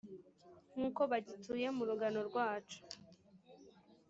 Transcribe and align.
nk’uko 0.73 1.01
bagituye 1.11 1.67
mu 1.75 1.83
rugano 1.89 2.19
rwacu. 2.29 2.79